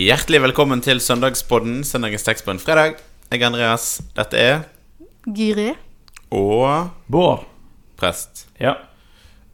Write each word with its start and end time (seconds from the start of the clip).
Hjertelig 0.00 0.38
velkommen 0.42 0.80
til 0.84 1.00
Søndagspodden, 1.02 1.82
søndagens 1.84 2.22
tekst 2.24 2.44
på 2.46 2.54
en 2.54 2.60
fredag. 2.62 2.94
Jeg 3.30 3.42
er 3.42 3.46
Andreas. 3.50 3.86
Dette 4.16 4.38
er 4.40 4.60
Gyri. 5.28 5.72
Og 6.32 6.88
Bård. 7.10 7.42
prest 8.00 8.46
Ja, 8.60 8.72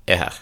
er 0.06 0.16
her. 0.16 0.34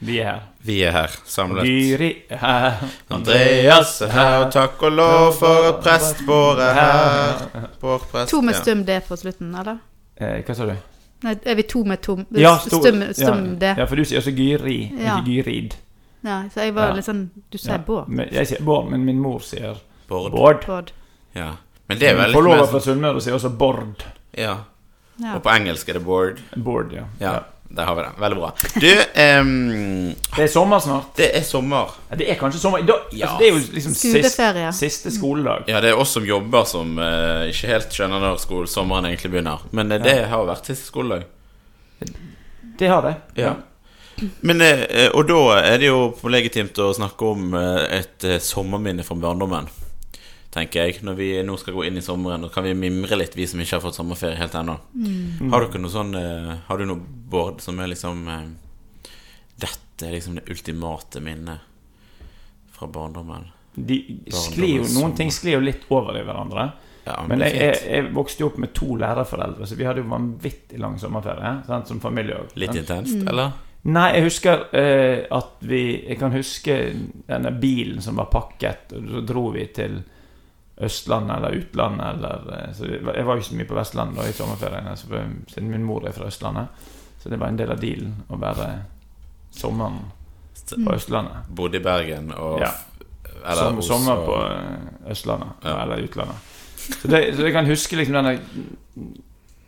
vi 0.00 0.18
er 0.18 0.24
her. 0.24 0.40
Vi 0.62 0.76
er 0.82 0.90
her 0.92 1.16
samlet. 1.26 1.64
Gyri 1.66 2.10
er 2.30 2.36
her. 2.38 2.84
Andreas 3.10 4.00
er 4.02 4.12
her, 4.14 4.36
og 4.44 4.52
takk 4.52 4.82
og 4.82 4.92
lov 4.92 5.32
for 5.40 5.68
at 5.72 5.80
prest 5.82 6.22
Bård 6.26 6.58
er 6.62 6.72
her. 6.78 7.66
Bård 7.80 8.00
prest. 8.12 8.30
To 8.30 8.40
med 8.40 8.54
ja. 8.54 8.62
stum 8.62 8.84
D 8.84 9.00
på 9.08 9.16
slutten, 9.16 9.54
eller? 9.54 9.78
Eh, 10.20 10.38
hva 10.46 10.54
sa 10.54 10.66
du? 10.70 10.76
Nei, 11.24 11.34
er 11.42 11.54
vi 11.58 11.62
to 11.66 11.82
med 11.84 11.98
tom 12.02 12.26
Ja, 12.38 12.54
stum, 12.62 12.78
stum 12.84 13.02
stum 13.12 13.44
D? 13.58 13.66
ja, 13.66 13.74
ja, 13.78 13.84
for 13.90 13.96
du 13.98 14.04
sier 14.04 14.20
også 14.22 14.30
Gyri, 14.36 14.92
Ja. 15.02 15.18
ikke 15.18 15.26
Gyrid. 15.42 15.74
Ja, 16.24 16.42
så 16.54 16.60
jeg 16.64 16.74
var 16.74 16.88
Ja. 16.88 16.94
litt 16.94 17.04
sånn 17.06 17.28
Du 17.50 17.58
sier 17.58 17.72
Ja. 17.72 17.78
Bård. 17.86 18.08
Men, 18.08 18.28
jeg 18.32 18.46
sier 18.46 18.62
Bård, 18.64 18.90
men 18.90 19.04
min 19.04 19.20
mor 19.20 19.38
sier 19.40 19.76
Bård. 20.08 20.32
Bård. 20.32 20.66
Bård. 20.66 20.90
Ja. 21.34 21.52
Men 21.88 21.98
det 21.98 22.08
er 22.10 22.14
vel 22.16 22.32
Forlova 22.32 22.66
fra 22.66 22.80
Sunnmøre 22.80 23.20
sier 23.22 23.34
også 23.34 23.50
Bård. 23.56 24.02
Ja. 24.36 24.56
Ja. 25.20 25.34
Og 25.36 25.42
på 25.42 25.50
engelsk 25.50 25.88
er 25.88 25.92
det 25.98 26.04
Bård. 26.04 26.40
Bård, 26.56 26.92
ja. 26.92 27.04
Ja, 27.20 27.40
der 27.74 27.84
har 27.84 27.94
vi 27.96 28.02
det. 28.02 28.10
Veldig 28.20 28.36
bra. 28.38 28.52
Du, 28.80 28.88
um, 29.40 30.14
Det 30.36 30.44
er 30.44 30.46
sommer 30.46 30.78
snart. 30.80 31.08
det 31.16 31.30
er 31.36 31.42
sommer. 31.42 31.90
Ja, 32.10 32.16
det 32.16 32.30
er 32.30 32.34
kanskje 32.38 32.58
sommer. 32.60 32.82
Da, 32.86 32.94
Ja. 33.12 33.26
altså, 33.26 33.38
det 33.38 33.48
er 33.48 33.52
jo 33.52 33.72
liksom 33.74 33.94
siste, 33.94 34.72
siste 34.72 35.10
skoledag. 35.10 35.64
Ja, 35.68 35.80
det 35.80 35.90
er 35.90 35.98
oss 35.98 36.10
som 36.10 36.24
jobber 36.24 36.64
som 36.64 36.98
uh, 36.98 37.48
ikke 37.48 37.66
helt 37.66 37.90
skjønner 37.92 38.20
når 38.20 38.38
skole, 38.38 38.66
sommeren 38.66 39.04
egentlig 39.06 39.30
begynner. 39.32 39.58
Men 39.72 39.92
uh, 39.92 39.98
det 39.98 40.28
har 40.28 40.44
vært 40.46 40.66
siste 40.66 40.86
skoledag. 40.86 41.24
Det 42.78 42.88
har 42.88 43.02
det. 43.02 43.16
Ja. 43.36 43.54
Men, 44.40 44.62
eh, 44.62 45.08
og 45.14 45.26
da 45.28 45.40
er 45.60 45.78
det 45.82 45.90
jo 45.90 46.12
legitimt 46.30 46.78
å 46.82 46.90
snakke 46.96 47.28
om 47.28 47.52
eh, 47.58 48.00
et 48.00 48.24
eh, 48.26 48.40
sommerminne 48.42 49.04
fra 49.06 49.16
barndommen. 49.20 49.68
Tenker 50.54 50.86
jeg. 50.86 51.02
Når 51.04 51.18
vi 51.18 51.28
nå 51.44 51.56
skal 51.60 51.76
gå 51.76 51.84
inn 51.88 52.00
i 52.00 52.04
sommeren, 52.04 52.48
kan 52.52 52.64
vi 52.64 52.72
mimre 52.74 53.18
litt, 53.20 53.36
vi 53.36 53.46
som 53.46 53.60
ikke 53.60 53.76
har 53.76 53.84
fått 53.84 53.98
sommerferie 53.98 54.38
helt 54.40 54.56
ennå. 54.56 54.78
Har 55.52 55.66
dere 55.66 55.82
noe 55.82 55.92
sånn 55.92 56.14
eh, 56.16 56.54
Har 56.70 56.80
du 56.80 56.88
noe 56.88 57.02
Bård 57.28 57.60
som 57.60 57.76
er 57.84 57.90
liksom 57.92 58.22
eh, 58.32 58.46
Dette 59.60 60.08
er 60.08 60.14
liksom 60.16 60.38
det 60.38 60.46
ultimate 60.48 61.20
minnet 61.20 61.66
fra 62.72 62.88
barndommen. 62.88 63.50
De 63.74 63.98
sklir 64.30 64.78
jo, 64.80 64.84
noen 64.96 65.14
ting 65.18 65.30
sklir 65.34 65.58
jo 65.58 65.64
litt 65.66 65.84
over 65.90 66.16
i 66.18 66.22
hverandre. 66.26 66.70
Ja, 67.08 67.22
Men 67.26 67.38
men 67.38 67.46
jeg, 67.48 67.58
jeg, 67.58 67.78
jeg 67.90 68.10
vokste 68.14 68.44
jo 68.44 68.50
opp 68.50 68.58
med 68.62 68.72
to 68.76 68.96
lærerforeldre, 69.00 69.66
så 69.66 69.78
vi 69.78 69.86
hadde 69.88 70.02
jo 70.02 70.10
vanvittig 70.10 70.80
lang 70.82 70.98
sommerferie. 71.00 71.54
Sant, 71.66 71.90
som 71.90 72.00
familie 72.02 72.36
òg. 72.38 72.52
Litt 72.60 72.76
intenst, 72.78 73.16
eller? 73.22 73.56
Nei, 73.84 74.08
jeg 74.16 74.24
husker 74.26 74.64
eh, 74.76 75.26
at 75.30 75.60
vi 75.60 76.04
Jeg 76.08 76.18
kan 76.18 76.32
huske 76.34 76.74
denne 77.28 77.52
bilen 77.60 78.02
som 78.02 78.16
var 78.18 78.26
pakket, 78.32 78.92
og 78.92 79.06
så 79.12 79.20
dro 79.24 79.44
vi 79.54 79.66
til 79.74 80.00
Østlandet 80.82 81.36
eller 81.36 81.56
utlandet 81.58 82.06
eller 82.14 82.50
eh, 82.58 82.72
så 82.74 82.86
Jeg 82.90 83.24
var 83.26 83.34
jo 83.34 83.40
ikke 83.40 83.48
så 83.48 83.54
mye 83.60 83.68
på 83.70 83.78
Vestlandet 83.78 84.16
da 84.20 84.26
i 84.28 84.32
sommerferien, 84.36 84.86
altså, 84.92 85.22
siden 85.54 85.70
min 85.70 85.84
mor 85.86 86.06
er 86.06 86.12
fra 86.12 86.26
Østlandet. 86.26 86.66
Så 87.22 87.28
det 87.32 87.38
var 87.40 87.48
en 87.48 87.56
del 87.58 87.70
av 87.74 87.80
dealen 87.80 88.12
å 88.30 88.36
være 88.38 88.68
sommeren 89.50 89.96
på 90.68 90.92
Østlandet. 90.94 91.48
Bodde 91.48 91.80
i 91.80 91.82
Bergen 91.82 92.32
og 92.36 92.60
Ja. 92.60 92.70
eller 93.44 93.62
Som, 93.80 93.82
sommer 93.82 94.24
på 94.26 94.36
eh, 94.52 95.10
Østlandet 95.10 95.64
Ja. 95.64 95.82
eller 95.82 96.02
utlandet. 96.04 96.36
Så, 96.76 97.08
det, 97.08 97.36
så 97.36 97.42
jeg 97.46 97.52
kan 97.52 97.66
huske 97.66 97.96
liksom 97.96 98.14
denne 98.14 98.38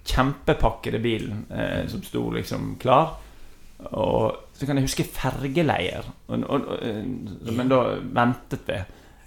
kjempepakkede 0.05 0.99
bilen 1.03 1.47
eh, 1.51 1.87
som 1.89 2.03
sto 2.03 2.31
liksom 2.31 2.77
klar. 2.81 3.17
Og 3.91 4.51
så 4.55 4.67
kan 4.67 4.77
jeg 4.77 4.89
huske 4.89 5.07
fergeleier, 5.09 6.05
og, 6.29 6.43
og, 6.43 6.67
og, 6.67 6.83
eh, 6.85 7.63
da 7.71 7.79
ventet 8.13 8.67
vi 8.69 8.81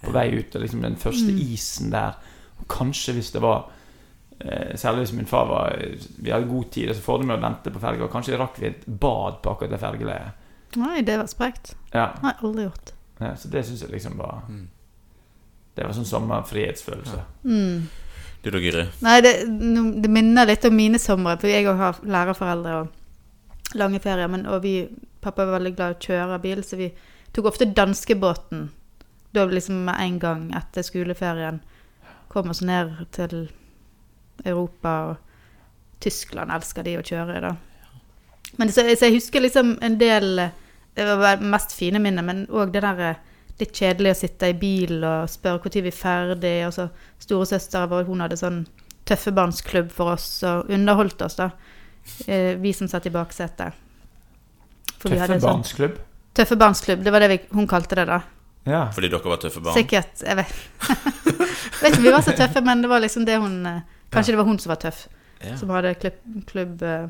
på 0.04 0.12
vei 0.14 0.28
ut. 0.38 0.54
Og 0.54 0.62
liksom 0.62 0.84
den 0.84 0.98
første 1.00 1.32
isen 1.32 1.90
der. 1.92 2.20
Og 2.60 2.68
kanskje 2.70 3.16
hvis 3.16 3.32
det 3.34 3.42
var 3.42 3.64
eh, 4.38 4.76
Særlig 4.78 5.04
hvis 5.04 5.12
min 5.16 5.26
far 5.26 5.48
var 5.50 5.74
Vi 6.22 6.30
hadde 6.30 6.46
god 6.46 6.68
tid, 6.70 6.92
så 6.94 7.02
fordelen 7.02 7.32
med 7.32 7.40
å 7.40 7.46
vente 7.48 7.72
på 7.74 7.82
ferga. 7.82 8.10
Kanskje 8.12 8.38
rakk 8.38 8.60
vi 8.62 8.70
et 8.70 8.86
bad 8.86 9.42
på 9.42 9.56
akkurat 9.56 9.74
det 9.74 9.82
fergeleiet. 9.82 10.46
Nei, 10.78 11.02
det 11.06 11.18
var 11.18 11.30
sprekt. 11.30 11.74
Ja. 11.92 12.12
Det 12.14 12.22
har 12.22 12.32
jeg 12.36 12.48
aldri 12.48 12.68
gjort. 12.68 12.94
Ja, 13.20 13.34
så 13.38 13.50
det 13.50 13.66
syns 13.66 13.84
jeg 13.84 13.94
liksom 13.94 14.16
var 14.18 14.46
Mm. 14.48 14.68
Det 15.74 15.82
var 15.82 15.94
sånn 15.96 16.06
sommerfrihetsfølelse. 16.06 17.20
Mm. 17.42 17.86
Du 18.44 18.50
da, 18.52 18.58
Giri? 18.62 18.84
Nei, 19.02 19.14
det, 19.24 19.32
det 20.04 20.10
minner 20.12 20.46
litt 20.46 20.66
om 20.68 20.76
mine 20.76 21.00
somre, 21.02 21.32
for 21.40 21.50
jeg 21.50 21.66
òg 21.66 21.80
har 21.80 21.98
lærerforeldre 22.06 22.74
og 22.82 22.92
lange 23.78 24.00
ferier. 24.02 24.30
Men, 24.30 24.46
og 24.46 24.62
vi, 24.64 24.76
pappa 25.20 25.46
var 25.46 25.58
veldig 25.58 25.74
glad 25.76 25.94
i 25.94 25.98
å 25.98 26.06
kjøre 26.08 26.40
bil, 26.42 26.64
så 26.64 26.78
vi 26.80 26.90
tok 27.34 27.50
ofte 27.50 27.70
danskebåten. 27.70 28.68
Da 29.34 29.44
liksom 29.50 29.84
med 29.88 29.98
en 29.98 30.18
gang 30.22 30.48
etter 30.54 30.86
skoleferien 30.86 31.60
kom 32.30 32.50
oss 32.50 32.62
ned 32.62 32.96
til 33.14 33.48
Europa 34.44 34.94
og 35.10 36.00
Tyskland 36.02 36.52
elsker 36.52 36.86
de 36.86 36.98
å 36.98 37.04
kjøre 37.06 37.36
i, 37.36 37.42
da. 37.44 37.54
Men 38.58 38.70
så, 38.70 38.84
så 38.94 39.08
jeg 39.08 39.16
husker 39.16 39.42
liksom 39.42 39.72
en 39.82 39.96
del 39.98 40.36
Det 40.94 41.06
var 41.18 41.40
mest 41.42 41.72
fine 41.74 41.98
minner, 41.98 42.22
men 42.22 42.44
òg 42.54 42.70
det 42.70 42.84
der 42.84 43.00
eh, 43.02 43.22
litt 43.58 43.74
kjedelig 43.74 44.12
å 44.12 44.18
sitte 44.18 44.50
i 44.50 44.56
bil 44.58 45.00
og 45.02 45.30
spørre 45.30 45.70
når 45.70 45.86
vi 45.86 45.90
er 45.90 45.96
ferdig, 45.96 46.54
og 46.68 46.74
så 46.76 46.84
storesøstera 47.22 47.88
vår 47.90 48.06
hun 48.06 48.22
hadde 48.22 48.38
sånn 48.38 48.60
tøffebandsklubb 49.08 49.90
for 49.94 50.14
oss 50.14 50.28
og 50.46 50.70
underholdt 50.70 51.24
oss, 51.26 51.38
da. 51.40 51.50
Eh, 52.26 52.54
vi 52.60 52.72
som 52.72 52.88
satt 52.88 53.06
i 53.06 53.12
baksetet. 53.14 53.72
Tøffe 54.98 55.08
barnsklubb? 55.08 55.20
hadde 55.20 55.34
en 55.34 55.44
sånn 55.44 55.96
tøffe 56.34 56.56
barnsklubb, 56.58 57.02
det 57.04 57.12
var 57.14 57.22
det 57.22 57.28
vi, 57.30 57.38
hun 57.54 57.66
kalte 57.70 57.98
det, 57.98 58.06
da. 58.10 58.20
Ja. 58.64 58.84
Fordi 58.94 59.10
dere 59.12 59.28
var 59.28 59.40
tøffe 59.42 59.60
barn? 59.62 59.76
Sikkert. 59.76 60.22
Jeg 60.24 60.38
vet 60.40 60.54
vet 61.82 61.90
ikke 61.90 62.00
om 62.00 62.06
vi 62.06 62.14
var 62.14 62.24
så 62.24 62.34
tøffe, 62.36 62.62
men 62.64 62.82
det 62.82 62.90
var 62.90 63.04
liksom 63.04 63.26
det 63.28 63.36
hun 63.40 63.58
Kanskje 63.64 64.14
Kanskje 64.14 64.32
det 64.32 64.38
var 64.38 64.48
hun 64.48 64.58
som 64.62 64.70
var 64.70 64.80
tøff, 64.82 65.06
Ja. 65.44 65.56
som 65.58 65.70
hadde 65.74 65.94
klubb, 66.00 66.20
klubb 66.46 66.82
eh, 66.82 67.08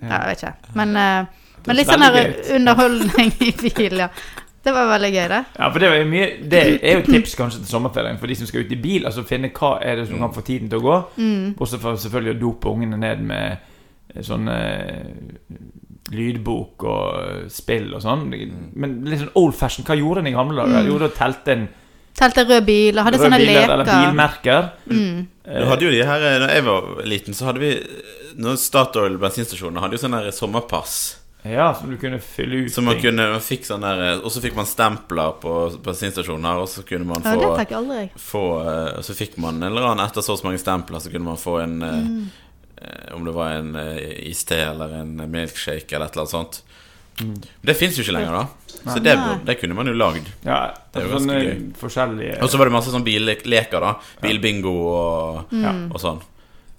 Ja, 0.00 0.08
ja. 0.08 0.08
jeg 0.08 0.26
vet 0.30 0.42
ikke. 0.42 0.74
Men, 0.74 0.96
eh, 0.96 1.46
men 1.66 1.76
litt 1.76 1.90
sånn 1.90 2.04
underholdning 2.56 3.32
i 3.44 3.52
bil, 3.60 4.00
ja. 4.00 4.08
Det 4.66 4.72
var 4.74 4.88
veldig 4.90 5.10
gøy, 5.14 5.28
det. 5.30 5.40
Ja, 5.60 5.68
for 5.70 5.78
det 5.78 5.88
jo 5.92 6.06
mye 6.10 6.26
Det 6.50 6.60
er 6.82 6.96
jo 6.96 7.02
et 7.04 7.10
tips 7.12 7.36
kanskje 7.38 7.60
til 7.62 7.70
sommerferien 7.70 8.18
for 8.18 8.26
de 8.26 8.34
som 8.34 8.48
skal 8.48 8.64
ut 8.66 8.72
i 8.74 8.78
bil. 8.82 9.04
Altså 9.06 9.22
finne 9.22 9.52
hva 9.54 9.76
er 9.78 10.00
det 10.00 10.08
som 10.08 10.18
kan 10.18 10.32
få 10.34 10.42
tiden 10.42 10.72
til 10.72 10.80
å 10.80 10.86
gå. 10.86 10.96
Mm. 11.22 11.52
Også 11.62 11.78
for 11.78 12.00
selvfølgelig 12.02 12.34
å 12.34 12.40
dope 12.40 12.72
ungene 12.72 12.98
ned 12.98 13.22
med 13.28 13.52
eh, 13.52 13.75
sånn 14.24 14.48
eh, 14.48 15.56
lydbok 16.14 16.84
og 16.86 17.16
eh, 17.20 17.40
spill 17.52 17.90
og 17.96 18.04
sånn. 18.04 18.28
Men 18.78 19.00
litt 19.08 19.24
sånn 19.24 19.34
old 19.40 19.56
fashion. 19.58 19.86
Hva 19.88 19.96
gjorde 19.98 20.22
en 20.22 20.30
i 20.30 20.36
gamle 20.36 20.62
dager? 20.62 20.84
Mm. 20.86 20.92
Jo, 20.92 21.00
da 21.02 21.10
telte 21.16 21.56
en 21.58 21.66
Telte 22.16 22.46
rød 22.48 22.64
bil 22.64 22.96
og 22.96 23.04
hadde 23.04 23.18
sånne 23.20 23.36
biler 23.42 23.66
eller 23.68 23.82
leker. 23.84 24.06
bilmerker. 24.06 24.68
Mm. 24.88 25.18
Du 25.44 25.66
hadde 25.68 25.84
jo 25.84 25.90
de 25.92 25.98
her 26.08 26.22
Da 26.40 26.46
jeg 26.54 26.64
var 26.64 26.86
liten, 27.04 27.34
så 27.36 27.50
hadde 27.50 27.60
vi 27.60 27.74
Når 28.40 28.56
Statoil 28.62 29.18
bensinstasjoner 29.20 29.84
hadde 29.84 29.98
jo 29.98 30.00
sånn 30.06 30.16
der 30.16 30.30
sommerpass. 30.32 30.94
Ja, 31.46 31.68
som 31.76 31.92
du 31.92 31.98
kunne 32.00 32.16
fylle 32.24 32.64
ut 32.64 32.72
Så 32.72 32.80
man 32.82 32.96
ting. 32.96 33.10
kunne, 33.10 33.26
man 33.36 33.44
fikk 33.44 33.68
sånn 33.68 33.84
der 33.84 34.22
Og 34.24 34.32
så 34.32 34.40
fikk 34.42 34.56
man 34.56 34.66
stempler 34.66 35.36
på 35.44 35.52
bensinstasjoner, 35.84 36.62
og 36.64 36.72
så 36.72 36.86
kunne 36.88 37.04
man 37.06 37.20
Ja, 37.22 37.36
det 37.36 37.68
få, 37.68 37.76
aldri. 37.82 38.06
få 38.16 38.42
eh, 38.64 39.02
Så 39.04 39.14
fikk 39.20 39.36
man 39.44 39.60
en 39.60 39.68
eller 39.68 39.90
annen 39.92 40.06
etter 40.08 40.24
så 40.24 40.38
mange 40.42 40.58
stempler, 40.64 41.04
så 41.04 41.12
kunne 41.12 41.28
man 41.28 41.36
få 41.36 41.58
en 41.66 41.76
eh, 41.82 42.00
Mm. 42.00 42.24
Eh, 42.82 43.14
Om 43.14 43.24
det 43.24 43.34
var 43.34 43.50
en 43.56 43.74
eh, 43.76 44.28
iste 44.30 44.56
eller 44.56 44.92
en 45.00 45.16
milkshake 45.30 45.92
eller 45.96 46.06
et 46.06 46.12
eller 46.16 46.22
annet 46.26 46.30
sånt. 46.30 46.62
Mm. 47.20 47.34
Det 47.62 47.74
fins 47.76 47.96
jo 47.96 48.02
ikke 48.04 48.12
lenger, 48.18 48.32
da. 48.32 48.46
Så 48.92 49.00
det, 49.00 49.14
det 49.46 49.54
kunne 49.60 49.74
man 49.74 49.86
jo 49.88 49.94
lagd. 49.96 50.26
Ja, 50.44 50.74
Det 50.92 51.00
er 51.02 51.06
jo 51.06 51.12
ganske 51.16 51.36
gøy. 51.40 51.72
forskjellige 51.80 52.42
Og 52.42 52.50
så 52.52 52.58
var 52.58 52.68
det 52.68 52.72
masse 52.74 52.90
sånn 52.92 53.04
billeker, 53.06 53.80
da. 53.80 53.94
Bilbingo 54.20 54.74
og, 54.92 55.54
ja. 55.56 55.72
og 55.90 56.00
sånn. 56.02 56.20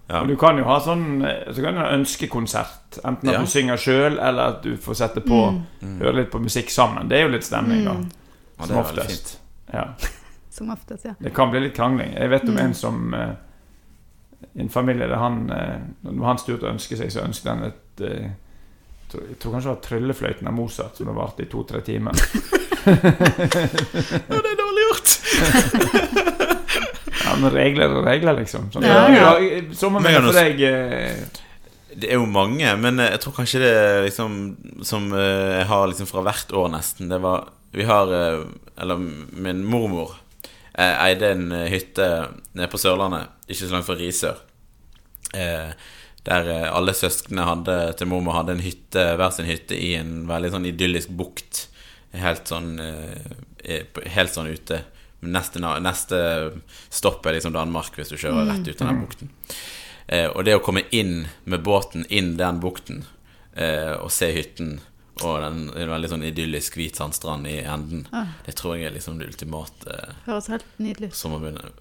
Ja. 0.07 0.21
Og 0.21 0.27
du 0.29 0.35
kan 0.39 0.55
jo 0.57 0.63
ha 0.63 0.77
sånn 0.79 1.19
Så 1.51 1.59
kan 1.65 1.73
du 1.75 1.81
ha 1.81 1.89
ønskekonsert. 1.97 2.99
Enten 3.03 3.27
at 3.27 3.33
Ja. 3.33 3.41
du 3.41 3.47
synger 3.51 3.75
sjøl, 3.81 4.19
eller 4.23 4.53
at 4.53 4.61
du 4.63 4.77
får 4.77 4.95
sette 4.95 5.19
på 5.25 5.41
Mm. 5.81 5.97
høre 5.99 6.13
litt 6.15 6.31
på 6.31 6.39
musikk 6.39 6.69
sammen. 6.71 7.09
Det 7.09 7.17
er 7.17 7.21
jo 7.27 7.33
litt 7.33 7.43
stemning, 7.43 7.83
da. 7.85 7.91
Mm. 7.93 8.11
Ja, 8.59 8.65
det 8.65 8.67
Som 8.67 8.77
er 8.77 8.83
oftest. 8.83 9.37
Ja. 9.73 9.83
Som 10.49 10.69
oftest, 10.71 11.05
ja. 11.05 11.13
Det 11.19 11.33
kan 11.33 11.51
bli 11.51 11.59
litt 11.59 11.75
krangling. 11.75 12.13
Jeg 12.15 12.29
vet 12.29 12.43
om 12.43 12.55
Mm. 12.55 12.59
en 12.65 12.73
som 12.73 13.13
eh, 13.13 13.33
en 14.57 14.69
familie 14.69 15.07
der 15.09 15.17
han 15.21 15.49
eh, 15.53 15.79
Når 16.07 16.25
han 16.25 16.39
styrte 16.41 16.67
å 16.67 16.73
ønske 16.75 16.97
seg, 16.97 17.11
så 17.13 17.23
ønsket 17.25 17.49
han 17.51 17.63
et 17.69 18.03
eh, 18.05 18.27
Jeg 19.13 19.37
tror 19.39 19.53
kanskje 19.55 19.69
det 19.69 19.73
var 19.73 19.83
tryllefløyten 19.85 20.49
av 20.49 20.55
Mozart, 20.57 20.97
som 20.97 21.09
det 21.09 21.15
varte 21.17 21.45
i 21.45 21.51
to-tre 21.51 21.81
timer. 21.85 22.17
Ja, 22.87 24.37
det 24.39 24.51
er 24.53 24.59
dårlig 24.59 24.83
gjort! 24.85 25.09
Ja, 27.25 27.33
men 27.41 27.51
regler 27.51 27.91
og 27.97 28.05
regler, 28.07 28.37
liksom. 28.37 28.69
Sånn, 28.71 28.85
Ja, 28.87 29.01
ja, 29.11 29.33
ja. 29.43 29.59
Sommerminne 29.75 30.21
for 30.29 30.37
deg 30.37 30.61
eh, 30.63 31.25
Det 31.97 32.07
er 32.13 32.21
jo 32.21 32.29
mange, 32.31 32.69
men 32.79 33.01
jeg 33.03 33.19
tror 33.23 33.35
kanskje 33.41 33.59
det 33.65 33.71
er 33.73 34.05
liksom 34.05 34.37
Som 34.87 35.09
jeg 35.11 35.65
har 35.67 35.83
liksom 35.91 36.07
fra 36.07 36.23
hvert 36.29 36.53
år, 36.55 36.69
nesten. 36.77 37.11
Det 37.11 37.19
var 37.25 37.49
Vi 37.75 37.83
har 37.89 38.13
Eller 38.13 39.03
min 39.03 39.65
mormor 39.67 40.15
eh, 40.77 40.95
eide 41.07 41.31
en 41.33 41.51
eh, 41.51 41.69
hytte 41.73 42.07
nede 42.53 42.69
på 42.71 42.79
Sørlandet, 42.81 43.33
ikke 43.47 43.63
så 43.63 43.73
langt 43.73 43.87
fra 43.87 43.97
Risør. 43.99 44.43
Eh, 45.37 45.71
der 46.27 46.49
alle 46.75 46.91
søsknene 46.91 47.45
hadde, 47.47 47.75
til 47.95 48.09
mormor 48.11 48.35
hadde 48.35 48.57
en 48.57 48.63
hytte, 48.63 49.03
hver 49.15 49.31
sin 49.31 49.47
hytte 49.47 49.77
i 49.79 49.93
en 49.95 50.25
veldig 50.27 50.51
sånn 50.51 50.67
idyllisk 50.67 51.13
bukt. 51.15 51.67
Helt 52.17 52.47
sånn 52.47 52.77
Helt 53.63 54.31
sånn 54.31 54.47
ute 54.47 54.77
Neste, 55.27 55.59
neste 55.59 56.19
stopp 56.93 57.25
er 57.25 57.35
liksom 57.35 57.55
Danmark, 57.55 57.95
hvis 57.97 58.11
du 58.11 58.19
kjører 58.19 58.45
rett 58.51 58.67
ut 58.67 58.83
av 58.83 58.91
den 58.91 58.99
bukten. 59.01 59.31
Eh, 60.05 60.27
og 60.27 60.43
det 60.45 60.53
å 60.59 60.61
komme 60.63 60.83
inn 60.93 61.25
med 61.49 61.63
båten 61.65 62.05
inn 62.09 62.35
den 62.37 62.59
bukten, 62.63 63.05
og 63.57 64.11
se 64.13 64.27
hytten 64.35 64.75
og 65.23 65.41
den 65.41 65.59
en 65.75 65.89
veldig 65.89 66.09
sånn 66.11 66.23
idyllisk 66.27 66.75
hvit 66.77 66.95
sandstrand 66.99 67.47
i 67.47 67.57
enden, 67.63 68.05
Ah. 68.13 68.25
det 68.45 68.55
tror 68.55 68.75
jeg 68.77 68.85
er 68.87 68.95
liksom 68.95 69.17
det 69.19 69.27
ultimate 69.27 69.97
Høres 70.25 70.47
helt 70.47 70.65
nydelig 70.79 71.09
ut. 71.09 71.15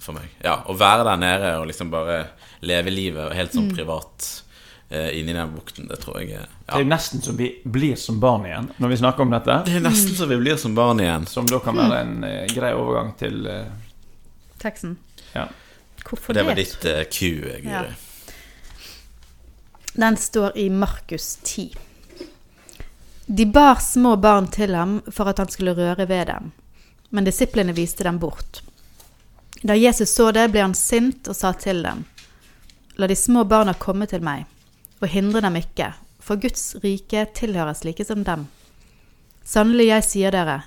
for 0.00 0.12
meg. 0.14 0.28
Ja, 0.44 0.62
Å 0.66 0.74
være 0.76 1.04
der 1.04 1.16
nede 1.16 1.52
og 1.60 1.66
liksom 1.68 1.90
bare 1.90 2.28
leve 2.62 2.90
livet 2.90 3.32
helt 3.34 3.52
sånn 3.52 3.72
privat 3.74 4.42
eh, 4.90 5.18
inni 5.18 5.32
den 5.34 5.50
bukten, 5.54 5.88
det 5.88 5.98
tror 6.00 6.20
jeg 6.20 6.30
er 6.38 6.46
Det 6.66 6.74
er 6.74 6.78
jo 6.84 6.88
nesten 6.88 7.22
som 7.22 7.36
vi 7.36 7.48
blir 7.64 7.96
som 7.96 8.20
barn 8.20 8.44
igjen 8.46 8.70
når 8.78 8.88
vi 8.88 8.96
snakker 8.96 9.20
om 9.22 9.30
dette. 9.30 9.64
Det 9.66 9.76
er 9.76 9.80
nesten 9.80 10.14
som 10.14 10.28
vi 10.28 10.36
blir 10.36 10.56
som 10.56 10.74
barn 10.74 11.00
igjen. 11.00 11.26
Som 11.26 11.46
da 11.46 11.58
kan 11.58 11.74
være 11.76 12.00
en 12.00 12.24
eh, 12.24 12.46
grei 12.54 12.72
overgang 12.72 13.16
til 13.18 13.46
eh, 13.46 13.66
Teksten. 14.58 14.96
Ja. 15.34 15.48
Hvorfor 16.06 16.32
Det 16.34 16.42
det? 16.42 16.46
var 16.46 16.54
ditt 16.54 16.84
uh, 16.86 17.02
Q, 17.10 17.40
Guri. 17.42 17.70
Ja. 17.70 17.84
Den 19.94 20.16
står 20.16 20.52
i 20.58 20.68
Markus 20.70 21.36
10. 21.42 21.72
De 23.26 23.46
bar 23.46 23.75
små 23.75 24.17
barn 24.17 24.46
til 24.46 24.75
ham 24.75 25.00
for 25.11 25.26
at 25.26 25.38
han 25.43 25.49
skulle 25.50 25.75
røre 25.75 26.06
ved 26.06 26.28
dem, 26.31 26.52
men 27.11 27.26
disiplene 27.26 27.75
viste 27.75 28.05
dem 28.06 28.20
bort. 28.23 28.61
Da 29.67 29.75
Jesus 29.75 30.12
så 30.14 30.28
det, 30.31 30.44
ble 30.52 30.62
han 30.62 30.76
sint 30.78 31.26
og 31.26 31.34
sa 31.34 31.50
til 31.58 31.82
dem, 31.82 32.05
La 32.96 33.08
de 33.11 33.17
små 33.19 33.43
barna 33.44 33.75
komme 33.75 34.06
til 34.06 34.23
meg, 34.25 34.46
og 35.02 35.11
hindre 35.11 35.43
dem 35.43 35.58
ikke, 35.58 35.90
for 36.23 36.38
Guds 36.40 36.76
rike 36.84 37.26
tilhører 37.34 37.75
slike 37.75 38.06
som 38.06 38.23
dem. 38.25 38.46
Sannelig, 39.44 39.90
jeg 39.90 40.06
sier 40.06 40.32
dere, 40.32 40.61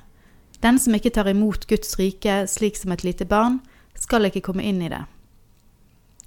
den 0.59 0.77
som 0.83 0.93
ikke 0.93 1.15
tar 1.15 1.31
imot 1.31 1.65
Guds 1.65 1.95
rike 1.97 2.43
slik 2.47 2.77
som 2.77 2.91
et 2.91 3.07
lite 3.07 3.25
barn, 3.25 3.61
skal 3.95 4.27
ikke 4.27 4.43
komme 4.51 4.67
inn 4.67 4.83
i 4.83 4.91
det. 4.91 5.05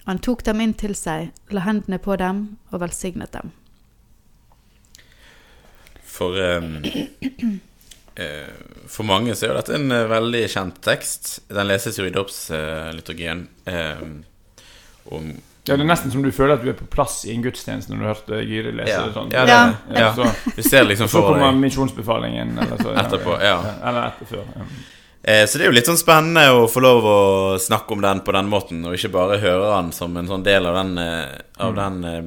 Han 0.09 0.19
tok 0.19 0.43
dem 0.49 0.65
inn 0.65 0.73
til 0.75 0.97
seg, 0.99 1.31
la 1.53 1.63
hendene 1.69 2.01
på 2.03 2.17
dem 2.17 2.57
og 2.73 2.81
velsignet 2.83 3.37
dem. 3.37 3.53
For 6.13 6.37
um, 6.37 6.75
eh, 8.15 8.51
For 8.93 9.07
mange 9.09 9.35
så 9.37 9.47
er 9.47 9.53
jo 9.55 9.61
dette 9.61 9.77
en 9.79 9.93
eh, 9.95 10.05
veldig 10.11 10.43
kjent 10.53 10.83
tekst. 10.85 11.39
Den 11.49 11.71
leses 11.71 11.97
jo 11.99 12.05
i 12.09 12.13
dåpsliturgien. 12.15 13.47
Um, 13.65 14.21
Ja, 15.63 15.77
det 15.77 15.85
er 15.85 15.87
nesten 15.87 16.11
som 16.11 16.25
du 16.25 16.31
føler 16.35 16.57
at 16.57 16.63
du 16.65 16.71
er 16.73 16.75
på 16.75 16.89
plass 16.91 17.21
i 17.23 17.31
en 17.37 17.43
gudstjeneste 17.45 17.93
når 17.95 18.01
du 18.01 18.07
hørte 18.09 18.39
Gyri 18.43 18.73
lese 18.75 18.91
Ja, 18.97 19.03
det 19.07 19.13
sånn. 19.15 19.29
ja, 19.31 19.43
det. 19.47 20.01
Ja. 20.01 20.09
Så, 20.17 20.27
Du 20.57 20.63
ser 20.67 20.83
liksom 20.89 21.07
for... 21.11 21.23
så 21.23 21.29
kommer 21.37 21.53
misjonsbefalingen 21.55 22.57
eller 22.59 22.81
så, 22.83 22.95
Etterpå, 22.99 23.37
ja. 23.39 23.61
Eller 23.79 24.09
etter 24.09 24.27
før. 24.33 24.49
Ja. 24.59 24.67
Eh, 25.23 25.45
Så 25.47 25.59
det 25.61 25.69
er 25.69 25.71
jo 25.71 25.77
litt 25.77 25.87
sånn 25.87 26.01
spennende 26.01 26.43
å 26.51 26.65
få 26.71 26.83
lov 26.83 27.07
å 27.07 27.19
snakke 27.63 27.95
om 27.95 28.03
den 28.03 28.25
på 28.27 28.35
den 28.35 28.51
måten, 28.51 28.83
og 28.91 28.97
ikke 28.99 29.13
bare 29.15 29.39
høre 29.43 29.69
den 29.77 29.93
som 29.95 30.17
en 30.19 30.31
sånn 30.33 30.43
del 30.47 30.67
av 30.67 30.81
den, 30.81 30.99
eh, 30.99 31.39
av 31.63 31.79
den 31.79 32.03
eh, 32.11 32.19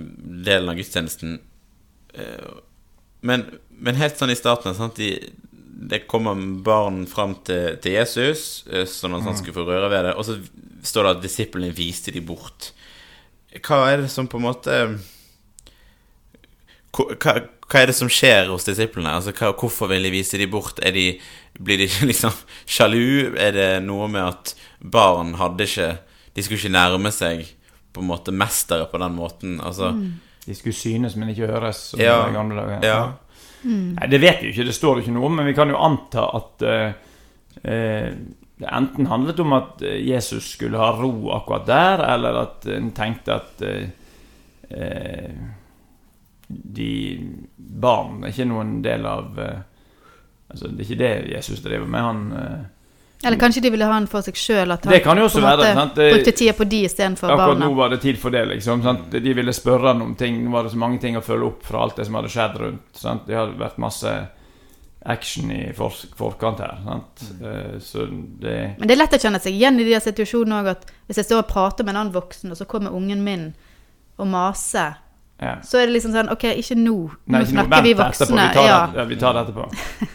delen 0.47 0.71
av 0.71 0.79
gudstjenesten. 0.79 1.35
Eh, 2.15 2.53
Men, 3.25 3.43
men 3.79 3.95
helt 3.99 4.17
sånn 4.17 4.31
i 4.31 4.35
starten 4.39 4.75
sant? 4.77 4.95
De, 4.95 5.09
Det 5.87 6.07
kommer 6.07 6.35
barn 6.63 7.05
fram 7.07 7.35
til, 7.43 7.75
til 7.83 7.91
Jesus, 7.97 8.63
eh, 8.71 8.85
sånn 8.87 9.15
at 9.17 9.23
han 9.27 9.35
skulle 9.37 9.53
få 9.57 9.65
røre 9.67 9.89
ved 9.91 10.05
det, 10.07 10.13
og 10.15 10.23
så 10.25 10.37
står 10.85 11.03
det 11.03 11.11
at 11.17 11.21
disiplene 11.25 11.73
viste 11.75 12.11
de 12.15 12.21
bort. 12.21 12.71
Hva 13.61 13.81
er 13.91 14.01
det 14.05 14.09
som 14.11 14.27
på 14.27 14.37
en 14.39 14.45
måte 14.47 14.77
Hva, 16.95 17.33
hva 17.67 17.81
er 17.81 17.89
det 17.89 17.95
som 17.97 18.07
skjer 18.11 18.47
hos 18.51 18.63
disiplene? 18.67 19.11
Altså, 19.17 19.33
hva, 19.35 19.49
hvorfor 19.57 19.89
vil 19.91 20.05
de 20.07 20.11
vise 20.13 20.37
de 20.39 20.47
bort? 20.47 20.79
De, 20.79 21.05
blir 21.59 21.81
de 21.83 21.87
liksom 22.11 22.31
sjalu? 22.65 23.33
Er 23.41 23.51
det 23.55 23.69
noe 23.83 24.07
med 24.11 24.23
at 24.29 24.53
barn 24.79 25.33
hadde 25.39 25.67
ikke 25.67 25.89
De 26.35 26.43
skulle 26.45 26.59
ikke 26.61 26.75
nærme 26.75 27.11
seg 27.15 27.45
på 27.95 28.03
en 28.03 28.09
måte 28.11 28.31
mestere 28.35 28.87
på 28.91 28.99
den 29.01 29.15
måten? 29.15 29.59
Altså, 29.63 29.91
De 30.45 30.55
skulle 30.55 30.75
synes, 30.77 31.15
men 31.19 31.31
ikke 31.31 31.47
høres. 31.51 31.77
Som 31.91 31.99
Ja. 32.03 32.17
gamle 32.31 32.55
dager. 32.61 32.83
ja. 32.87 33.03
Nei, 33.65 34.07
Det 34.11 34.21
vet 34.21 34.41
vi 34.41 34.49
jo 34.49 34.53
ikke, 34.53 34.67
det 34.69 34.77
står 34.77 34.95
det 34.95 35.05
ikke 35.05 35.15
noe 35.17 35.29
om, 35.29 35.37
men 35.39 35.47
vi 35.49 35.55
kan 35.57 35.71
jo 35.71 35.81
anta 35.81 36.25
at 36.37 36.65
eh, 36.69 36.89
eh, 37.65 38.09
det 38.55 38.71
enten 38.71 39.09
handlet 39.11 39.39
om 39.43 39.55
at 39.57 39.81
eh, 39.83 39.99
Jesus 40.05 40.51
skulle 40.53 40.79
ha 40.79 40.91
ro 40.95 41.31
akkurat 41.35 41.65
der, 41.67 42.03
eller 42.13 42.41
at 42.43 42.67
en 42.71 42.91
tenkte 42.95 43.39
at 43.39 43.63
eh, 43.65 43.87
eh, 44.69 45.31
de 46.47 46.91
barn 47.57 48.21
er 48.23 48.31
ikke 48.35 48.47
noen 48.51 48.77
del 48.85 49.07
av 49.09 49.39
eh, 49.41 49.63
Altså, 50.45 50.67
det 50.69 50.83
er 50.83 50.85
ikke 50.85 50.99
det 50.99 51.31
Jesus 51.33 51.61
driver 51.65 51.87
med. 51.89 52.03
Han 52.05 52.67
Eller 53.25 53.37
kanskje 53.41 53.61
de 53.65 53.69
ville 53.73 53.85
ha 53.89 53.93
den 53.97 54.05
for 54.07 54.21
seg 54.21 54.37
sjøl, 54.37 54.71
at 54.75 54.83
han 54.85 54.93
Det 54.93 55.01
kan 55.03 55.17
jo 55.17 55.23
også 55.25 55.41
være, 55.41 55.73
sant? 55.73 55.95
Det- 55.97 56.11
brukte 56.13 56.31
tida 56.37 56.53
på 56.53 56.67
de 56.69 56.83
istedenfor 56.85 57.31
Akkurat 57.33 57.57
nå 57.59 57.69
var 57.75 57.89
det 57.89 58.01
tid 58.01 58.19
for 58.21 58.29
det, 58.29 58.43
liksom. 58.51 58.83
Sant? 58.85 59.09
De 59.11 59.33
ville 59.33 59.53
spørre 59.53 59.87
han 59.93 60.01
om 60.01 60.15
ting. 60.15 60.43
Nå 60.45 60.51
var 60.51 60.63
det 60.63 60.71
så 60.71 60.77
mange 60.77 60.99
ting 61.01 61.17
å 61.17 61.23
følge 61.25 61.47
opp 61.49 61.63
fra 61.65 61.81
alt 61.83 61.95
det 61.97 62.05
som 62.05 62.15
hadde 62.19 62.29
skjedd 62.29 62.59
rundt. 62.61 62.81
Sant? 62.93 63.25
Det 63.27 63.35
hadde 63.35 63.57
vært 63.57 63.77
masse 63.81 64.13
action 65.05 65.51
i 65.51 65.71
for 65.77 65.89
forkant 66.17 66.59
her. 66.59 66.77
Sant? 66.85 67.23
Eh, 67.43 67.79
Så 67.79 68.05
det 68.39 68.75
Men 68.79 68.87
det 68.87 68.91
er 68.95 69.01
lett 69.03 69.13
å 69.13 69.21
kjenne 69.21 69.41
seg 69.41 69.53
igjen 69.53 69.79
i 69.79 69.83
de 69.83 69.99
situasjonene 70.01 70.61
òg, 70.63 70.67
at 70.71 70.85
hvis 71.07 71.17
jeg 71.17 71.25
står 71.25 71.39
og 71.43 71.47
prater 71.47 71.83
med 71.85 71.95
en 71.95 72.01
annen 72.07 72.13
voksen, 72.13 72.51
og 72.51 72.57
så 72.57 72.65
kommer 72.65 72.91
ungen 72.95 73.21
min 73.23 73.53
og 74.17 74.27
maser, 74.27 74.95
ja. 75.41 75.57
så 75.61 75.77
er 75.81 75.87
det 75.87 75.95
liksom 76.01 76.13
sånn 76.13 76.29
Ok, 76.31 76.43
ikke 76.55 76.75
nå. 76.77 76.95
Nå 77.09 77.11
Nei, 77.27 77.41
ikke 77.41 77.51
snakker 77.51 77.83
vi 77.83 77.93
vent 77.93 78.13
etterpå. 78.13 78.29
voksne. 78.29 78.47
Vi 78.47 78.53
tar, 78.53 78.65
Ja. 78.67 78.85
det, 78.87 78.97
ja, 78.97 79.05
vi 79.05 79.15
tar 79.15 79.33
det 79.33 79.41
etterpå. 79.47 79.65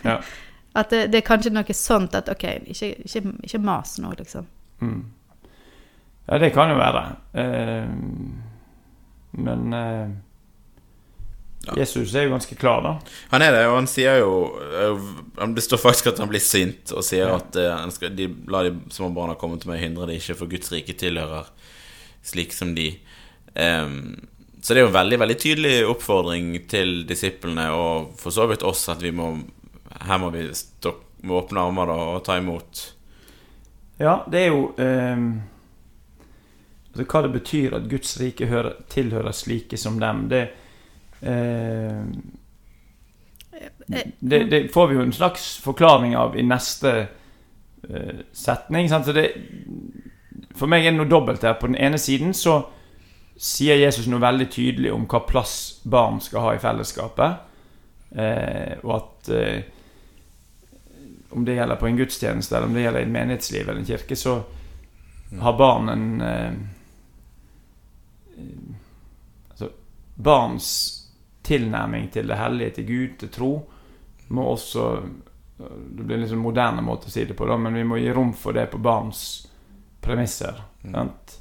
Ja. 0.04 0.20
At 0.74 0.90
det, 0.90 1.06
det 1.10 1.18
er 1.18 1.26
kanskje 1.26 1.50
noe 1.52 1.74
sånt 1.74 2.14
at 2.14 2.28
ok, 2.30 2.44
ikke, 2.70 2.92
ikke, 3.04 3.22
ikke 3.42 3.58
mas 3.58 3.96
nå, 3.98 4.12
liksom. 4.18 4.46
Mm. 4.80 5.00
ja, 6.28 6.38
det 6.38 6.52
kan 6.54 6.70
jo 6.70 6.76
være. 6.78 7.04
Eh, 7.34 7.88
men 9.46 9.72
eh, 9.74 10.10
Ja. 11.66 11.74
Jesus 11.76 12.14
er 12.16 12.22
jo 12.24 12.30
ganske 12.32 12.54
klar, 12.56 12.80
da. 12.80 12.92
Han 13.34 13.42
er 13.44 13.52
det, 13.52 13.66
og 13.68 13.74
han 13.76 13.86
sier 13.90 14.16
jo 14.22 14.30
eh, 14.72 15.02
han- 15.38 15.52
Det 15.54 15.62
står 15.62 15.76
faktisk 15.82 16.06
at 16.08 16.18
han 16.18 16.28
blir 16.30 16.40
sint 16.40 16.90
og 16.96 17.04
sier 17.04 17.28
Ja. 17.28 17.34
at 17.36 17.56
eh, 17.56 17.76
han 17.76 17.90
skal, 17.92 18.14
de, 18.16 18.28
la 18.48 18.62
de 18.64 18.72
små 18.90 19.10
barna 19.14 19.34
komme 19.36 19.58
til 19.60 19.68
meg, 19.68 19.80
hindre 19.82 20.06
de 20.08 20.16
ikke, 20.16 20.36
for 20.38 20.46
Guds 20.48 20.72
rike 20.72 20.94
tilhører 20.96 21.50
slik 22.24 22.52
som 22.56 22.74
de. 22.74 22.94
Så 23.54 24.74
det 24.74 24.76
er 24.78 24.84
jo 24.86 24.90
en 24.90 24.96
veldig 24.96 25.18
veldig 25.20 25.36
tydelig 25.40 25.86
oppfordring 25.88 26.50
til 26.68 27.04
disiplene, 27.08 27.70
og 27.72 28.10
for 28.20 28.30
så 28.30 28.44
vidt 28.48 28.62
oss, 28.62 28.88
at 28.92 29.00
vi 29.02 29.10
må 29.10 29.30
her 30.06 30.18
må 30.22 30.30
vi 30.34 30.48
stå 30.56 30.94
med 31.20 31.36
åpne 31.36 31.60
armer 31.68 31.90
da, 31.90 31.98
og 32.14 32.24
ta 32.24 32.38
imot. 32.40 32.82
Ja, 34.00 34.22
det 34.32 34.40
er 34.40 34.54
jo 34.54 34.62
eh, 34.80 35.24
altså 36.90 37.04
Hva 37.04 37.20
det 37.26 37.32
betyr 37.34 37.76
at 37.76 37.88
Guds 37.90 38.14
rike 38.20 38.48
hører, 38.48 38.78
tilhører 38.88 39.36
slike 39.36 39.76
som 39.80 39.98
dem, 40.00 40.28
det 40.32 40.44
eh, 41.20 42.04
det, 44.18 44.44
det 44.44 44.68
får 44.72 44.86
vi 44.86 44.94
jo 44.94 45.02
en 45.02 45.12
slags 45.12 45.56
forklaring 45.58 46.16
av 46.16 46.36
i 46.38 46.44
neste 46.46 46.92
eh, 47.88 48.20
setning. 48.32 48.88
Sant? 48.88 49.06
Så 49.06 49.12
det, 49.12 49.26
for 50.56 50.70
meg 50.70 50.86
er 50.86 50.94
det 50.94 51.00
noe 51.00 51.10
dobbelt 51.10 51.44
her. 51.44 51.58
På 51.60 51.68
den 51.68 51.76
ene 51.76 51.98
siden 51.98 52.32
så 52.36 52.62
sier 53.40 53.80
Jesus 53.80 54.08
noe 54.10 54.22
veldig 54.22 54.48
tydelig 54.52 54.92
om 54.94 55.06
hva 55.10 55.22
plass 55.28 55.54
barn 55.88 56.20
skal 56.24 56.46
ha 56.46 56.54
i 56.54 56.62
fellesskapet. 56.62 57.46
Eh, 58.10 58.78
og 58.84 58.94
at 58.96 59.32
eh, 59.34 59.60
om 61.30 61.44
det 61.44 61.54
gjelder 61.54 61.76
på 61.76 61.86
en 61.86 61.96
gudstjeneste 61.96 62.56
eller 62.56 62.66
om 62.66 62.74
det 62.74 62.82
gjelder 62.84 63.00
i 63.00 63.06
et 63.06 63.14
menighetsliv 63.14 63.68
eller 63.68 63.80
en 63.80 63.86
kirke, 63.86 64.16
så 64.16 64.42
har 65.40 65.58
barn 65.58 65.88
en 65.88 66.20
eh, 66.20 66.52
Altså 69.50 69.68
barns 70.14 70.68
tilnærming 71.42 72.08
til 72.12 72.28
det 72.28 72.38
hellige, 72.38 72.70
til 72.70 72.86
Gud, 72.86 73.18
til 73.18 73.28
tro, 73.28 73.50
må 74.28 74.46
også 74.48 75.02
Det 75.58 76.06
blir 76.06 76.16
en 76.16 76.28
sånn 76.30 76.40
moderne 76.40 76.80
måte 76.80 77.10
å 77.10 77.12
si 77.12 77.26
det 77.28 77.36
på, 77.36 77.44
da, 77.44 77.58
men 77.60 77.74
vi 77.76 77.84
må 77.84 77.98
gi 78.00 78.12
rom 78.16 78.32
for 78.32 78.56
det 78.56 78.70
på 78.72 78.78
barns 78.80 79.46
premisser. 80.00 80.56
Sant? 80.80 81.34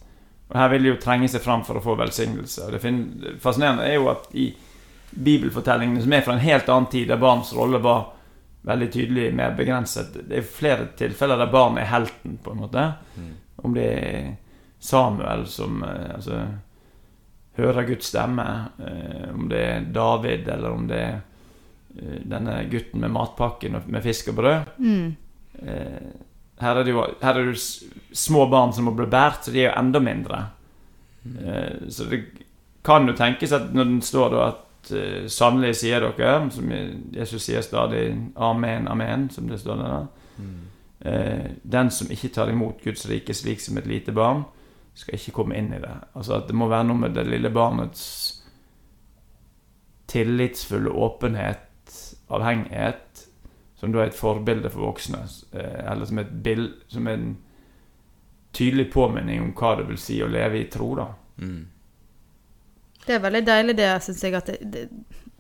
Og 0.49 0.57
Her 0.59 0.73
vil 0.73 0.83
de 0.83 0.91
jo 0.91 0.97
trenge 0.99 1.29
seg 1.31 1.43
fram 1.45 1.63
for 1.63 1.79
å 1.79 1.83
få 1.85 1.95
velsignelse. 1.95 2.65
Og 2.65 2.73
det 2.75 2.91
det 3.21 3.35
fascinerende 3.39 3.85
er 3.87 3.95
jo 3.95 4.09
at 4.11 4.27
i 4.35 4.49
bibelfortellingene 5.11 6.03
som 6.03 6.13
er 6.13 6.25
fra 6.25 6.35
en 6.35 6.43
helt 6.43 6.67
annen 6.67 6.89
tid, 6.91 7.07
der 7.07 7.21
barns 7.21 7.53
rolle 7.55 7.79
var 7.79 8.09
veldig 8.61 8.91
tydelig 8.91 9.29
mer 9.35 9.53
begrenset 9.55 10.17
Det 10.27 10.37
er 10.37 10.47
flere 10.47 10.89
tilfeller 10.99 11.39
der 11.39 11.51
barn 11.51 11.77
er 11.79 11.87
helten, 11.89 12.37
på 12.43 12.51
en 12.51 12.63
måte. 12.65 12.85
Om 13.63 13.75
det 13.75 13.87
er 13.87 14.35
Samuel 14.79 15.45
som 15.47 15.83
eh, 15.83 16.15
altså, 16.15 16.43
hører 17.59 17.87
Guds 17.87 18.11
stemme, 18.11 18.45
eh, 18.79 19.25
om 19.33 19.49
det 19.51 19.63
er 19.65 19.87
David, 19.95 20.47
eller 20.47 20.71
om 20.71 20.87
det 20.87 20.99
er 21.03 21.17
eh, 21.97 22.21
denne 22.23 22.61
gutten 22.71 23.03
med 23.03 23.11
matpakken 23.11 23.75
og 23.75 23.89
med 23.91 24.05
fisk 24.05 24.31
og 24.31 24.39
brød. 24.39 24.71
Mm. 24.77 25.15
Eh, 25.59 26.07
her 26.59 26.79
er 26.79 26.87
det 26.87 26.93
jo 26.93 27.03
her 27.21 27.33
er 27.33 27.41
det 27.41 27.55
jo 27.55 28.15
små 28.15 28.45
barn 28.51 28.73
som 28.75 28.87
må 28.87 28.95
bli 28.95 29.07
båret, 29.11 29.43
så 29.43 29.51
de 29.51 29.63
er 29.63 29.69
jo 29.69 29.77
enda 29.79 30.03
mindre. 30.03 30.41
Eh, 31.25 31.89
så 31.91 32.07
det 32.07 32.23
kan 32.85 33.07
jo 33.07 33.15
tenkes 33.15 33.53
at 33.55 33.73
når 33.75 33.91
den 33.91 34.01
står 34.05 34.33
da 34.33 34.47
at 34.47 34.65
sannelig 35.27 35.75
sier 35.75 36.01
dere, 36.01 36.51
som 36.51 36.71
Jesus 37.13 37.43
sier 37.43 37.61
stadig 37.61 38.31
'amen, 38.35 38.87
amen', 38.87 39.29
som 39.29 39.47
det 39.47 39.59
står 39.59 39.75
der, 39.75 40.07
eh, 41.01 41.51
Den 41.71 41.91
som 41.91 42.07
ikke 42.11 42.27
tar 42.33 42.49
imot 42.49 42.83
Guds 42.83 43.09
rike 43.09 43.33
slik 43.33 43.59
som 43.59 43.77
et 43.77 43.87
lite 43.87 44.11
barn, 44.11 44.43
skal 44.93 45.13
ikke 45.15 45.31
komme 45.31 45.55
inn 45.57 45.73
i 45.73 45.79
det. 45.79 45.97
Altså 46.15 46.33
at 46.33 46.47
det 46.47 46.55
må 46.55 46.67
være 46.67 46.83
noe 46.83 46.97
med 46.97 47.13
det 47.13 47.27
lille 47.27 47.49
barnets 47.49 48.35
tillitsfulle 50.07 50.89
åpenhet, 50.89 52.15
avhengighet, 52.29 53.27
som 53.75 53.91
da 53.91 53.99
er 53.99 54.09
et 54.09 54.17
forbilde 54.17 54.69
for 54.69 54.81
voksne. 54.81 55.17
eh, 55.53 55.91
Eller 55.91 56.05
som 56.05 56.19
et 56.19 56.43
bild 56.43 56.73
Som 56.87 57.07
en 57.07 57.37
tydelig 58.53 58.91
påminning 58.91 59.41
om 59.41 59.53
hva 59.53 59.75
det 59.77 59.87
vil 59.87 59.97
si 59.97 60.19
å 60.23 60.27
leve 60.27 60.59
i 60.59 60.69
tro, 60.69 60.95
da. 60.95 61.05
Mm. 61.37 61.67
Det 63.05 63.15
er 63.15 63.23
veldig 63.23 63.41
deilig 63.47 63.75
det, 63.79 63.89
syns 64.03 64.23
jeg. 64.23 64.35
At 64.35 64.45
det, 64.51 64.57
det, 64.73 64.83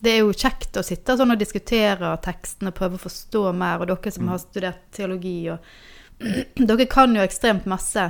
det 0.01 0.11
er 0.13 0.19
jo 0.23 0.31
kjekt 0.33 0.77
å 0.79 0.83
sitte 0.85 1.15
sånn 1.19 1.31
og 1.35 1.39
diskutere 1.41 2.13
teksten 2.23 2.67
og 2.71 2.75
prøve 2.77 2.95
å 2.99 3.03
forstå 3.03 3.43
mer. 3.53 3.81
Og 3.83 3.87
dere 3.91 4.11
som 4.15 4.27
har 4.31 4.41
studert 4.43 4.85
teologi 4.95 5.37
og 5.53 5.59
Dere 6.69 6.85
kan 6.91 7.13
jo 7.15 7.21
ekstremt 7.23 7.65
masse. 7.71 8.09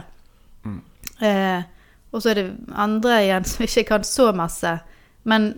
Mm. 0.66 0.80
Eh, 1.22 1.64
og 2.10 2.24
så 2.24 2.32
er 2.32 2.40
det 2.40 2.46
andre 2.74 3.20
igjen 3.22 3.46
som 3.46 3.66
ikke 3.68 3.84
kan 3.92 4.06
så 4.08 4.32
masse. 4.34 4.72
Men, 5.30 5.52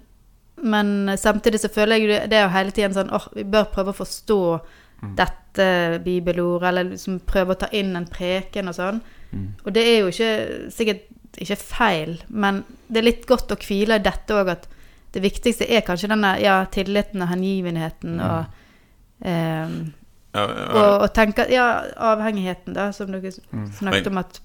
men 0.60 1.14
samtidig 1.18 1.62
så 1.64 1.70
føler 1.72 1.96
jeg 2.02 2.10
det- 2.10 2.30
det 2.34 2.38
er 2.38 2.44
jo 2.44 2.56
hele 2.58 2.72
tiden 2.76 2.94
sånn 2.98 3.14
åh, 3.16 3.30
vi 3.38 3.44
bør 3.48 3.70
prøve 3.72 3.94
å 3.94 4.00
forstå 4.02 4.40
Mm. 5.02 5.16
dette 5.18 6.00
bibelordet, 6.06 6.68
eller 6.70 6.84
liksom 6.92 7.16
prøve 7.26 7.56
å 7.56 7.58
ta 7.58 7.68
inn 7.74 7.96
en 7.98 8.06
preken 8.06 8.68
og 8.70 8.76
sånn. 8.76 9.00
Mm. 9.34 9.48
Og 9.66 9.74
det 9.74 9.82
er 9.88 9.96
jo 10.04 10.12
ikke 10.12 10.70
sikkert 10.76 11.08
ikke 11.40 11.56
feil, 11.56 12.24
men 12.30 12.64
det 12.88 12.98
er 12.98 13.04
litt 13.08 13.26
godt 13.28 13.52
å 13.52 13.56
hvile 13.56 13.96
i 13.96 14.04
dette 14.04 14.34
òg, 14.36 14.50
at 14.52 14.68
det 15.14 15.22
viktigste 15.24 15.68
er 15.70 15.82
kanskje 15.82 16.08
denne 16.12 16.34
ja, 16.42 16.66
tilliten 16.72 17.22
og 17.22 17.28
hengivenheten 17.32 18.18
Mm. 18.18 18.22
og 18.30 18.46
ehm, 19.28 19.94
Ja, 20.34 20.42
ja, 20.48 20.66
og, 20.80 21.02
og 21.02 21.14
tenke 21.14 21.46
Ja, 21.52 21.66
avhengigheten, 21.98 22.74
da, 22.74 22.92
som 22.92 23.12
dere 23.12 23.32
Mm. 23.52 23.72
snakket 23.72 24.08
om 24.08 24.18
at 24.18 24.42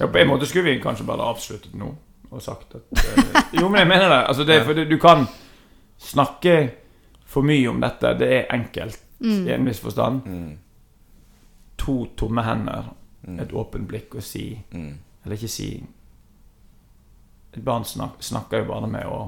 Ja, 0.00 0.06
på 0.06 0.18
en 0.18 0.28
måte 0.28 0.46
skulle 0.46 0.64
vi 0.64 0.80
kanskje 0.80 1.04
bare 1.06 1.22
avsluttet 1.28 1.74
nå 1.74 1.94
og 2.30 2.42
sagt 2.42 2.74
at 2.74 2.82
uh, 2.92 3.42
Jo, 3.60 3.68
men 3.68 3.78
jeg 3.80 3.88
mener 3.88 4.08
det. 4.08 4.24
Altså, 4.28 4.44
det 4.44 4.64
fordi 4.64 4.84
du 4.84 4.98
kan 4.98 5.26
snakke 5.98 6.70
for 7.26 7.42
mye 7.42 7.68
om 7.68 7.80
dette. 7.80 8.18
Det 8.18 8.28
er 8.32 8.54
enkelt 8.54 8.98
i 9.20 9.50
en 9.50 9.64
viss 9.66 9.80
forstand. 9.80 10.22
mm, 10.26 10.58
To 11.78 12.06
tomme 12.16 12.42
hender, 12.42 12.84
mm, 13.26 13.40
et 13.40 13.52
åpent 13.52 13.88
blikk 13.88 14.14
og 14.14 14.22
si 14.22 14.58
mm, 14.72 14.92
Eller 15.24 15.36
ikke 15.36 15.48
si 15.48 15.84
Et 17.52 17.62
barn 17.64 17.84
snak, 17.84 18.18
snakker 18.20 18.62
jo 18.62 18.70
bare 18.72 18.88
med 18.90 19.06
å 19.08 19.20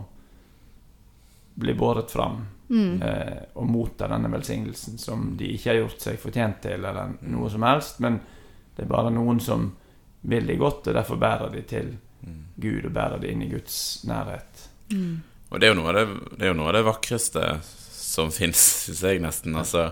bli 1.60 1.74
båret 1.74 2.10
fram 2.10 2.40
mm, 2.68 3.02
eh, 3.02 3.38
og 3.54 3.66
motta 3.68 4.08
denne 4.08 4.30
velsignelsen 4.32 4.98
som 4.98 5.32
de 5.36 5.54
ikke 5.54 5.72
har 5.72 5.80
gjort 5.82 6.04
seg 6.04 6.20
fortjent 6.20 6.62
til, 6.64 6.84
eller 6.84 7.16
noe 7.28 7.50
som 7.52 7.66
helst. 7.66 7.98
Men 8.04 8.20
det 8.76 8.86
er 8.86 8.92
bare 8.92 9.12
noen 9.14 9.40
som 9.44 9.70
vil 10.20 10.46
de 10.46 10.56
godt, 10.60 10.88
og 10.88 10.96
derfor 10.96 11.20
bærer 11.20 11.52
de 11.52 11.64
til 11.68 11.90
mm. 12.20 12.38
Gud 12.60 12.86
og 12.86 12.94
bærer 12.96 13.20
de 13.22 13.32
inn 13.32 13.44
i 13.44 13.50
Guds 13.50 13.76
nærhet. 14.08 14.68
mm, 14.92 15.20
Og 15.50 15.60
det 15.60 15.68
er 15.68 15.74
jo 15.74 15.80
noe 15.80 15.92
av 15.92 15.98
det, 15.98 16.06
det, 16.36 16.44
er 16.44 16.52
jo 16.52 16.58
noe 16.60 16.70
av 16.72 16.78
det 16.78 16.86
vakreste 16.88 17.44
som 17.64 18.32
fins, 18.38 18.62
syns 18.86 19.04
jeg 19.04 19.22
nesten. 19.24 19.56
Altså 19.56 19.90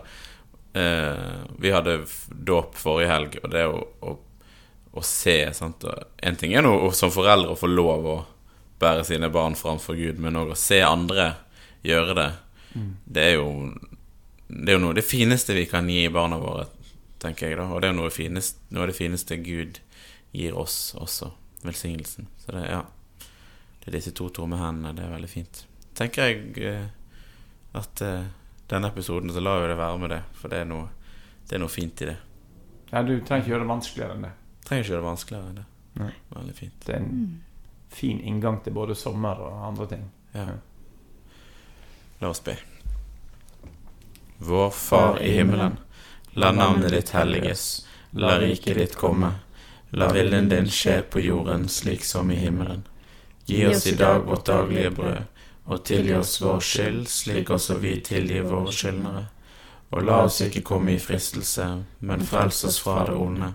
eh, 0.77 1.45
Vi 1.59 1.75
hadde 1.75 2.01
dåp 2.29 2.79
forrige 2.79 3.13
helg, 3.13 3.39
og 3.43 3.53
det 3.55 3.67
å, 3.69 3.83
å, 4.01 4.17
å 4.99 5.05
se 5.07 5.37
sant? 5.57 5.85
og 5.85 6.23
En 6.23 6.37
ting 6.37 6.55
er 6.55 6.65
nå 6.65 6.75
som 6.97 7.13
foreldre 7.15 7.55
å 7.55 7.59
få 7.59 7.71
lov 7.71 8.07
å 8.07 8.17
bære 8.79 9.05
sine 9.07 9.31
barn 9.35 9.57
framfor 9.59 9.99
Gud, 9.99 10.19
men 10.23 10.39
òg 10.39 10.53
å 10.55 10.59
se 10.59 10.81
andre 10.85 11.33
gjøre 11.87 12.15
det, 12.19 12.29
det 13.07 13.23
er 13.25 13.35
jo 13.39 13.75
Det 14.49 14.73
er 14.73 14.79
jo 14.79 14.81
noe 14.81 14.97
det 14.97 15.05
fineste 15.05 15.53
vi 15.53 15.67
kan 15.69 15.89
gi 15.91 16.07
barna 16.09 16.39
våre, 16.41 16.63
tenker 17.21 17.51
jeg, 17.51 17.59
da. 17.59 17.67
Og 17.69 17.83
det 17.83 17.91
er 17.91 17.97
noe, 17.99 18.09
finest, 18.09 18.63
noe 18.73 18.87
av 18.87 18.89
det 18.89 18.97
fineste 18.97 19.37
Gud 19.45 19.81
gir 20.33 20.57
oss 20.57 20.95
også. 20.97 21.29
Velsignelsen. 21.67 22.31
Så 22.41 22.55
det, 22.57 22.63
ja. 22.71 22.79
Det 23.83 23.91
er 23.91 23.99
disse 23.99 24.15
to 24.17 24.31
tomme 24.33 24.57
hendene. 24.57 24.95
Det 24.97 25.05
er 25.05 25.13
veldig 25.13 25.29
fint. 25.29 25.61
Tenker 25.99 26.31
jeg 26.31 26.65
eh, 26.65 26.87
at 27.77 28.01
eh, 28.01 28.31
denne 28.73 28.89
episoden 28.89 29.33
så 29.37 29.45
lar 29.45 29.61
vi 29.61 29.69
det 29.69 29.77
være 29.77 30.01
med 30.01 30.15
det, 30.15 30.23
for 30.41 30.53
det 30.53 30.63
er 30.63 30.73
noe, 30.73 30.89
det 31.49 31.59
er 31.59 31.63
noe 31.67 31.73
fint 31.73 32.03
i 32.05 32.09
det. 32.09 32.17
Ja, 32.91 33.03
du 33.03 33.19
trenger 33.21 33.45
ikke 33.45 33.53
gjøre 33.53 33.67
det 33.67 33.73
vanskeligere 33.75 34.17
enn 34.17 34.27
det. 34.31 34.35
Trenger 34.69 34.85
ikke 34.85 34.93
gjøre 34.93 35.01
det 35.01 35.09
vanskeligere 35.09 35.51
enn 35.51 35.61
det. 35.63 35.67
Nei. 35.99 36.13
Veldig 36.37 36.55
fint. 36.55 36.81
Det 36.85 36.95
er 36.95 37.01
en 37.01 37.43
fin 37.89 38.21
inngang 38.21 38.61
til 38.65 38.75
både 38.77 38.95
sommer 38.95 39.41
og 39.41 39.63
andre 39.71 39.87
ting. 39.89 40.03
Ja. 40.37 40.47
La 42.21 42.29
oss 42.29 42.43
be. 42.45 42.59
Vår 44.39 44.71
Far 44.71 45.23
i 45.23 45.33
himmelen. 45.39 45.79
La 46.37 46.53
navnet 46.53 46.93
ditt 46.93 47.15
helliges. 47.17 47.87
La 48.11 48.37
riket 48.39 48.77
ditt 48.77 48.97
komme. 48.97 49.33
La 49.91 50.13
viljen 50.13 50.49
din 50.49 50.69
skje 50.69 51.01
på 51.11 51.21
jorden 51.25 51.69
slik 51.69 52.05
som 52.05 52.31
i 52.31 52.37
himmelen. 52.37 52.85
Gi 53.49 53.65
oss 53.67 53.87
i 53.87 53.95
dag 53.97 54.21
vårt 54.29 54.47
daglige 54.47 54.91
brød, 54.91 55.23
og 55.65 55.85
tilgi 55.85 56.13
oss 56.15 56.41
vår 56.43 56.61
skyld, 56.61 57.09
slik 57.09 57.51
også 57.51 57.79
vi 57.81 57.95
tilgir 58.05 58.45
våre 58.45 58.73
skyldnere. 58.73 59.25
Og 59.91 60.05
la 60.05 60.19
oss 60.27 60.43
ikke 60.45 60.61
komme 60.61 60.93
i 60.93 61.01
fristelse, 61.01 61.69
men 62.05 62.27
frels 62.29 62.61
oss 62.69 62.77
fra 62.85 63.07
det 63.09 63.17
onde. 63.17 63.55